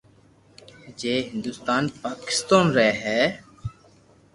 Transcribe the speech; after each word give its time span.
جي 1.01 1.13
هندستان، 1.29 1.83
پاڪستان 2.01 2.65
رھي 2.79 2.89
ھي 3.03 3.19